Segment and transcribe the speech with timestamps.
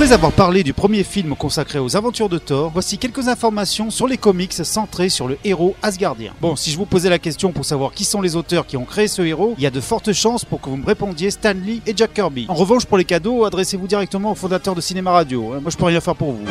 [0.00, 4.06] Après avoir parlé du premier film consacré aux aventures de Thor, voici quelques informations sur
[4.06, 6.32] les comics centrés sur le héros asgardien.
[6.40, 8.86] Bon, si je vous posais la question pour savoir qui sont les auteurs qui ont
[8.86, 11.52] créé ce héros, il y a de fortes chances pour que vous me répondiez Stan
[11.52, 12.46] Lee et Jack Kirby.
[12.48, 15.52] En revanche, pour les cadeaux, adressez-vous directement au fondateur de Cinéma Radio.
[15.52, 15.58] hein.
[15.60, 16.44] Moi, je peux rien faire pour vous.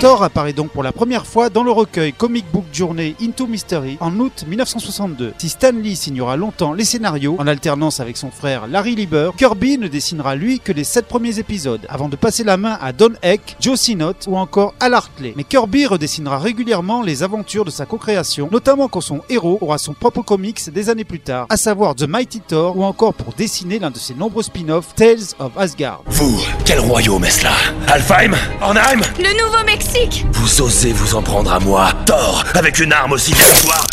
[0.00, 3.98] Thor apparaît donc pour la première fois dans le recueil Comic Book Journey Into Mystery
[4.00, 5.34] en août 1962.
[5.36, 9.76] Si Stan Lee signera longtemps les scénarios, en alternance avec son frère Larry Lieber, Kirby
[9.76, 9.88] ne
[10.22, 13.56] dessinera lui que les 7 premiers épisodes, avant de passer la main à Don Heck,
[13.60, 15.32] Joe Sinnott ou encore Al Hartley.
[15.36, 19.94] Mais Kirby redessinera régulièrement les aventures de sa co-création, notamment quand son héros aura son
[19.94, 23.78] propre comics des années plus tard, à savoir The Mighty Thor ou encore pour dessiner
[23.78, 26.02] l'un de ses nombreux spin-offs Tales of Asgard.
[26.06, 27.54] Vous, quel royaume est-ce là?
[27.88, 28.34] Alfheim?
[28.60, 30.24] Ornheim Le Nouveau-Mexique!
[30.32, 33.86] Vous osez vous en prendre à moi Thor, avec une arme aussi dérisoire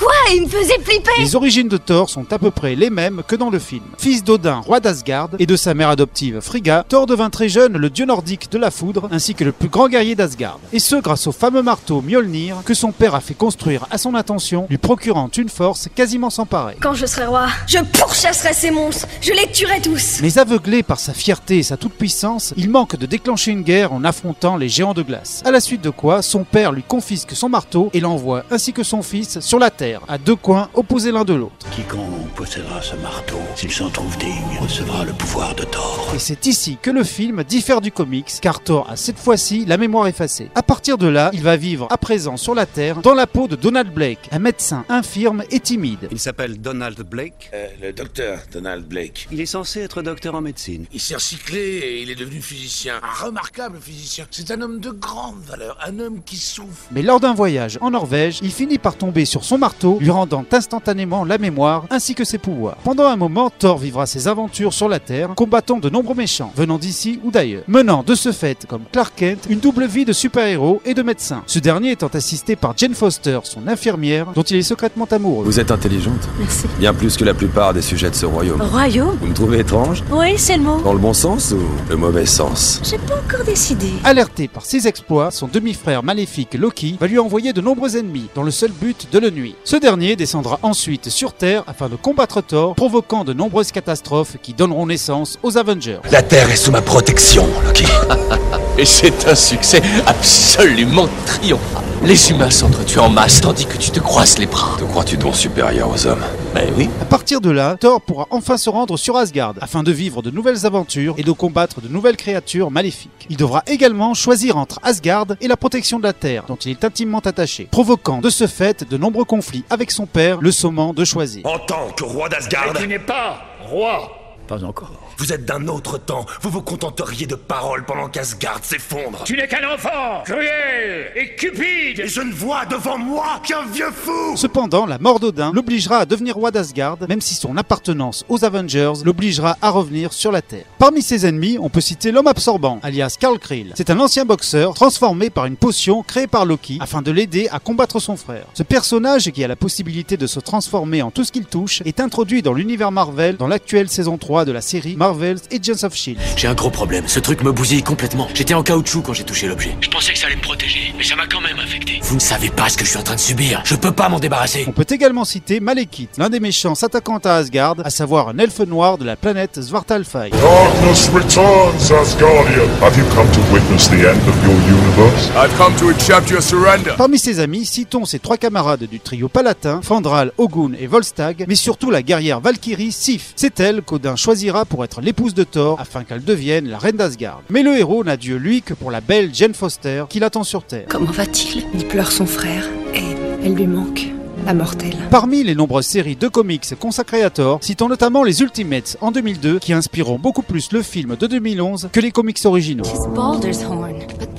[0.00, 0.10] Quoi?
[0.34, 1.10] Il me faisait flipper!
[1.18, 3.82] Les origines de Thor sont à peu près les mêmes que dans le film.
[3.98, 7.90] Fils d'Odin, roi d'Asgard, et de sa mère adoptive Frigga, Thor devint très jeune le
[7.90, 10.58] dieu nordique de la foudre, ainsi que le plus grand guerrier d'Asgard.
[10.72, 14.14] Et ce grâce au fameux marteau Mjolnir que son père a fait construire à son
[14.14, 16.78] intention, lui procurant une force quasiment sans pareil.
[16.80, 20.20] Quand je serai roi, je pourchasserai ces monstres, je les tuerai tous.
[20.22, 24.04] Mais aveuglé par sa fierté et sa toute-puissance, il manque de déclencher une guerre en
[24.04, 25.42] affrontant les géants de glace.
[25.44, 28.82] À la suite de quoi, son père lui confisque son marteau et l'envoie, ainsi que
[28.82, 31.66] son fils, sur la Terre, à deux coins opposés l'un de l'autre.
[31.70, 36.12] Quiconque possédera ce marteau, s'il s'en trouve digne, recevra le pouvoir de Thor.
[36.14, 39.76] Et c'est ici que le film diffère du comics, car Thor a cette fois-ci la
[39.76, 40.50] mémoire effacée.
[40.54, 43.48] À partir de là, il va vivre à présent sur la Terre, dans la peau
[43.48, 46.08] de Donald Blake, un médecin infirme et timide.
[46.10, 47.50] Il s'appelle Donald Blake.
[47.54, 49.28] Euh, le docteur Donald Blake.
[49.30, 50.86] Il est censé être docteur en médecine.
[50.92, 53.00] Il s'est recyclé et il est devenu physicien.
[53.02, 54.26] Un remarquable physicien.
[54.30, 56.86] C'est un homme de grande valeur, un homme qui souffre.
[56.92, 60.44] Mais lors d'un voyage en Norvège, il finit par tomber sur son marteau, lui rendant
[60.52, 62.76] instantanément la mémoire ainsi que ses pouvoirs.
[62.84, 66.78] Pendant un moment, Thor vivra ses aventures sur la Terre, combattant de nombreux méchants, venant
[66.78, 70.80] d'ici ou d'ailleurs, menant de ce fait, comme Clark Kent, une double vie de super-héros
[70.84, 71.42] et de médecin.
[71.46, 75.44] Ce dernier étant assisté par Jane Foster, son infirmière, dont il est secrètement amoureux.
[75.44, 76.66] Vous êtes intelligente, Merci.
[76.78, 78.60] bien plus que la plupart des sujets de ce royaume.
[78.62, 79.16] Royaume?
[79.20, 80.80] Vous me trouvez étrange Oui, c'est le mot.
[80.82, 83.88] Dans le bon sens ou le mauvais sens J'ai pas encore décidé.
[84.04, 88.42] Alerté par ses exploits, son demi-frère maléfique Loki va lui envoyer de nombreux ennemis, dans
[88.42, 89.54] le seul but de le nuire.
[89.70, 94.52] Ce dernier descendra ensuite sur Terre afin de combattre Thor, provoquant de nombreuses catastrophes qui
[94.52, 96.00] donneront naissance aux Avengers.
[96.10, 97.84] La Terre est sous ma protection, Loki.
[98.78, 101.84] Et c'est un succès absolument triomphal.
[102.02, 104.76] Les humains s'entretuent en masse tandis que tu te croises les bras.
[104.78, 106.24] Te crois-tu donc supérieur aux hommes?
[106.54, 106.88] Ben oui.
[107.02, 110.30] À partir de là, Thor pourra enfin se rendre sur Asgard afin de vivre de
[110.30, 113.26] nouvelles aventures et de combattre de nouvelles créatures maléfiques.
[113.28, 116.84] Il devra également choisir entre Asgard et la protection de la Terre, dont il est
[116.84, 121.04] intimement attaché, provoquant de ce fait de nombreux conflits avec son père, le sommant de
[121.04, 121.44] choisir.
[121.46, 124.19] En tant que roi d'Asgard, n'es pas roi.
[124.50, 124.90] Pas encore.
[125.16, 126.26] vous êtes d'un autre temps.
[126.42, 129.22] Vous vous contenteriez de paroles pendant qu'Asgard s'effondre.
[129.24, 132.00] Tu n'es qu'un enfant, cruel et cupide.
[132.00, 136.04] Et je ne vois devant moi qu'un vieux fou Cependant, la mort d'Odin l'obligera à
[136.04, 140.64] devenir roi d'Asgard, même si son appartenance aux Avengers l'obligera à revenir sur la Terre.
[140.80, 143.72] Parmi ses ennemis, on peut citer l'homme absorbant, alias Karl Krill.
[143.76, 147.60] C'est un ancien boxeur transformé par une potion créée par Loki afin de l'aider à
[147.60, 148.46] combattre son frère.
[148.54, 152.00] Ce personnage, qui a la possibilité de se transformer en tout ce qu'il touche, est
[152.00, 156.18] introduit dans l'univers Marvel dans l'actuelle saison 3 de la série Marvel's Agents of Shield.
[156.36, 157.04] J'ai un gros problème.
[157.06, 158.28] Ce truc me bousille complètement.
[158.34, 159.76] J'étais en caoutchouc quand j'ai touché l'objet.
[159.80, 162.00] Je pensais que ça allait me protéger, mais ça m'a quand même infecté.
[162.02, 163.62] Vous ne savez pas ce que je suis en train de subir.
[163.64, 164.64] Je peux pas m'en débarrasser.
[164.68, 168.60] On peut également citer Malekith, l'un des méchants s'attaquant à Asgard, à savoir un elfe
[168.60, 170.30] noir de la planète Svartalfheim.
[170.30, 172.68] Darkness returns, Asgardian.
[172.82, 175.30] Have you come to witness the end of your universe?
[175.36, 176.94] I've come to accept your surrender.
[176.96, 181.54] Parmi ses amis, citons ses trois camarades du trio palatin, Fandral, Ogun et Volstagg, mais
[181.54, 183.32] surtout la guerrière Valkyrie Sif.
[183.36, 186.94] C'est elle qu'Odin choisit choisira pour être l'épouse de Thor afin qu'elle devienne la reine
[186.94, 187.42] d'Asgard.
[187.50, 190.62] Mais le héros n'a Dieu lui que pour la belle Jane Foster qui l'attend sur
[190.62, 190.86] Terre.
[190.88, 191.64] Comment va-t-il?
[191.74, 193.02] Il pleure son frère et
[193.44, 194.06] elle lui manque.
[194.46, 194.96] La mortelle.
[195.10, 199.58] Parmi les nombreuses séries de comics consacrées à Thor, citons notamment les Ultimates en 2002
[199.58, 202.84] qui inspireront beaucoup plus le film de 2011 que les comics originaux.
[203.14, 203.89] Baldur's Horn, but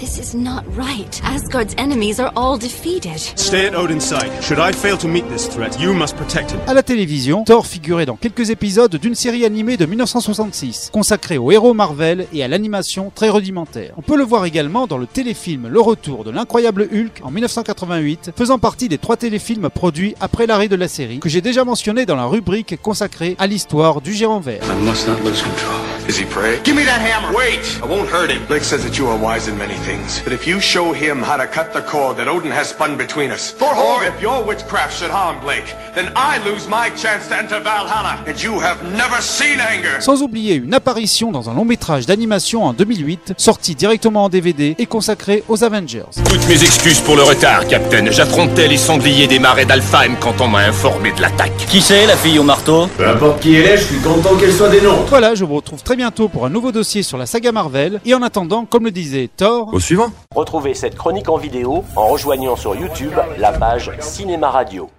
[0.01, 1.21] this is not right.
[1.23, 3.19] Asgard's enemies are all defeated.
[3.35, 4.31] Stay at Odin's side.
[4.41, 6.59] Should I fail to meet this threat, you must protect him.
[6.65, 11.51] À la télévision, Thor figurait dans quelques épisodes d'une série animée de 1966, consacrée aux
[11.51, 13.93] héros Marvel et à l'animation très rudimentaire.
[13.95, 18.31] On peut le voir également dans le téléfilm Le Retour de l'incroyable Hulk en 1988,
[18.35, 22.07] faisant partie des trois téléfilms produits après l'arrêt de la série, que j'ai déjà mentionné
[22.07, 24.63] dans la rubrique consacrée à l'histoire du géant vert.
[24.63, 26.00] I must not lose control.
[26.11, 26.59] Is he prey?
[26.65, 27.33] Give me that hammer!
[27.33, 27.79] Wait!
[27.81, 28.45] I won't hurt him.
[28.45, 30.21] Blake says that you are wise in many things.
[30.25, 33.31] But if you show him how to cut the cord that Odin has spun between
[33.31, 37.61] us, or if your witchcraft should harm Blake, then I lose my chance to enter
[37.61, 40.01] Valhalla, and you have never seen anger!
[40.01, 44.75] Sans oublier une apparition dans un long métrage d'animation en 2008, sorti directement en DVD
[44.77, 46.11] et consacré aux Avengers.
[46.27, 48.11] Toutes mes excuses pour le retard, Captain.
[48.11, 51.55] J'affrontais les sangliers des marais d'Alfheim quand on m'a informé de l'attaque.
[51.69, 52.89] Qui c'est la fille au marteau?
[52.97, 55.07] Peu importe qui elle est, je suis content qu'elle soit des nôtres.
[55.07, 58.01] Voilà, je vous retrouve très bientôt pour un nouveau dossier sur la saga Marvel.
[58.05, 59.71] Et en attendant, comme le disait Thor...
[59.71, 64.89] Au suivant Retrouvez cette chronique en vidéo en rejoignant sur YouTube la page Cinéma Radio.